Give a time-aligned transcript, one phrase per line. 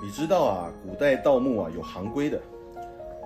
[0.00, 2.40] 你知道啊，古代盗墓啊有行规的，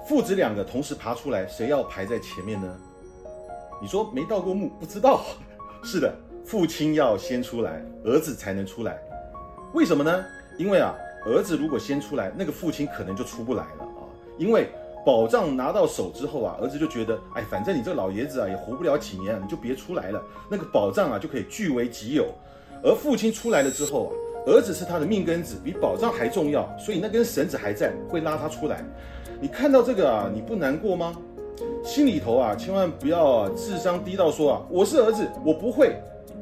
[0.08, 2.76] 父子两个同时爬出来，谁要排在前面呢？
[3.80, 5.22] 你说没盗过墓不知道？
[5.84, 6.12] 是的，
[6.44, 8.98] 父亲要先出来，儿子才能出来。
[9.74, 10.24] 为什么呢？
[10.56, 10.94] 因为啊，
[11.26, 14.08] 儿子如果先出来，那个父亲可能就出不来了啊。
[14.38, 14.70] 因为
[15.04, 22.32] 宝藏拿到手之后啊，儿子就觉得，哎，反正你这老爷子啊也活不了几年，你就别出来了，那个宝藏啊就可以据为己有。
[22.82, 24.12] 而父亲出来了之后啊。
[24.46, 28.84] 儿子是他的命根子，比宝藏还重要，所以那根绳子还在，会拉他出来。
[29.40, 31.16] 你看到这个啊，你不难过吗？
[31.84, 35.94] 心里头啊，千万不要智商低到说啊，我是儿子，我不会。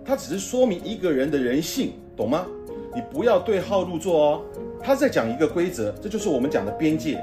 [0.05, 2.47] 他只是说明一个人的人性，懂吗？
[2.95, 4.43] 你不要对号入座哦。
[4.82, 7.23] 他在讲一个规则，这就是我们讲的边界。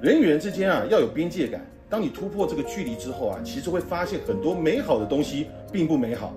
[0.00, 1.60] 人与人之间啊，要有边界感。
[1.90, 6.32] 当你突破这个距离之后啊，其实会发现很多美好的东西并不美好。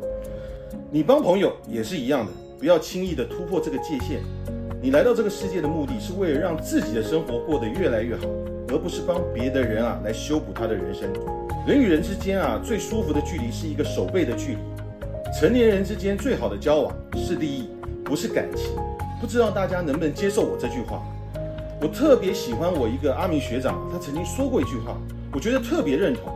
[0.92, 2.32] 你帮朋友也是一样的。
[2.66, 4.24] 不要轻易的突破这个界限。
[4.82, 8.24] 你来到这个世界的目的是为了让自己的生活过得越来越好，
[8.70, 11.08] 而不是帮别的人啊来修补他的人生。
[11.68, 14.58] 人与人之间啊最舒服的距离是一个手背的距离。
[15.40, 17.70] 成年人之间最好的交往是利益，
[18.04, 18.72] 不是感情。
[19.22, 21.04] 不知道大家能不能接受我这句话？
[21.80, 24.98] 我特别喜欢我一个阿明学长，他曾经说过一句话，
[25.32, 26.34] 我觉得特别认同。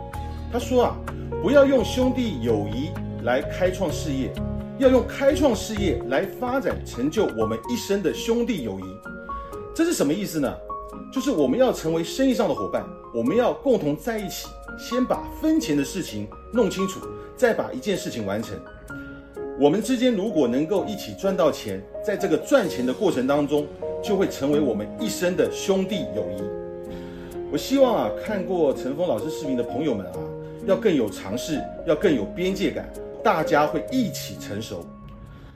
[0.54, 0.96] 他说啊，
[1.42, 2.92] 不要用兄弟友谊
[3.24, 4.32] 来开创事业。
[4.80, 8.84] 要用开创事业来发展成就我们一生的兄弟友谊，
[9.76, 10.56] 这是什么意思呢？
[11.12, 17.02] 就是我们要成为生意上的伙伴，我们要共同在一起，先把分钱的事情弄清楚，
[17.36, 18.58] 再把一件事情完成。
[19.60, 23.68] 我们之间如果能够一起赚到钱，在这个赚钱的过程当中，
[24.02, 26.42] 就会成为我们一生的兄弟友谊。
[27.52, 30.20] 我希望啊，看过陈峰老师视频的朋友们啊，
[30.66, 32.90] 要更有尝试，要更有边界感。
[33.24, 34.86] 大家会一起成熟，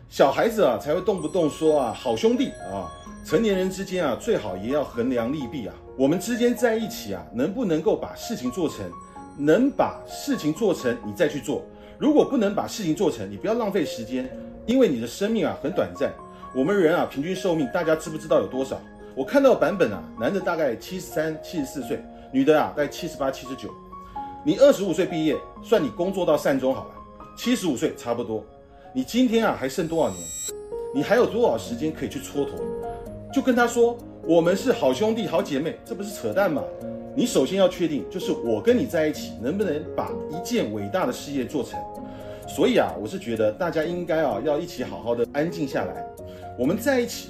[0.10, 2.92] 小孩子啊才会动不动说啊好兄弟啊，
[3.26, 5.74] 成年人之间啊最好也要衡量利弊啊。
[5.98, 8.86] 我们之间在一起啊，能不能够把事情做成？
[9.38, 11.64] 能把事情做成，你再去做。
[11.98, 14.30] 如果不能把事情做成，你不要浪费时间，
[14.66, 16.12] 因为你的生命啊很短暂。
[16.54, 18.78] 我们人啊平均寿命，大家知不知道有多少？
[19.16, 23.70] 我看到版本啊，男的大概七十三、七十四岁，女的啊大概七十八、七十九。
[24.44, 26.92] 你二十五岁毕业，算你工作到善终好了。
[27.36, 28.44] 七十五岁差不多，
[28.94, 30.22] 你今天啊还剩多少年？
[30.94, 32.52] 你还有多少时间可以去蹉跎？
[33.34, 36.64] 就跟他说，我们是好兄弟、好姐妹，这不是扯淡吗？
[37.16, 41.80] 你首先要确定，就是我跟你在一起，能不能把一件伟大的事业做成？
[42.48, 46.06] 所以啊，我是觉得大家应该啊要一起好好的安静下来。
[46.58, 47.30] 我们在一起，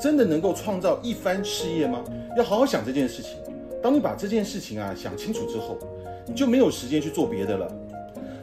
[0.00, 2.02] 真的能够创造一番事业吗？
[2.36, 3.38] 要好好想这件事情。
[3.80, 5.78] 当你把这件事情啊想清楚之后，
[6.26, 7.72] 你就没有时间去做别的了。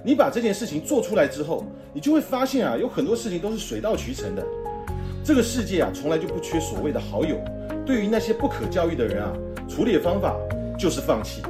[0.05, 4.45] 你把这件事情做出来之后，你就会发现啊，有很多事情都是水到渠成的。
[5.23, 7.37] 这个世界啊，从来就不缺所谓的好友。
[7.85, 9.31] 对于那些不可教育的人啊，
[9.69, 10.35] 处理的方法
[10.77, 11.41] 就是放弃。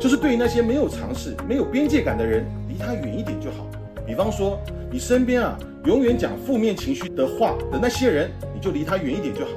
[0.00, 3.64] 就是对于那些没有尝试、没有边界感的人，离他远一点就好。
[4.04, 4.58] 比方说，
[4.90, 9.52] 你身边啊，永远讲负面情绪的话的那些人，你就离他远一点就好。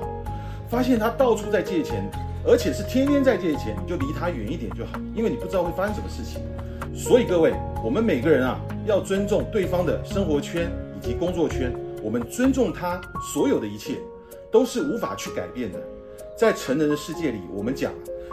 [0.69, 2.07] 发现他到处在借钱，
[2.45, 6.39] 而且是天天在借钱，你就离他远一点就好，因为你不知道会发生什么事情。
[6.95, 7.51] 所以各位，
[7.83, 11.73] 我们每个人啊，要尊重对方的生活圈以及工作圈。
[12.03, 13.01] 我们尊重他
[13.33, 13.97] 所有的一切，
[14.51, 15.81] 都是无法去改变的。
[16.37, 17.91] 在成人的世界里，我们讲，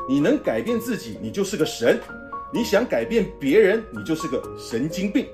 [0.08, 1.96] 你能改变自己，你就是个神；
[2.52, 5.26] 你想改变别人，你就是个神经病。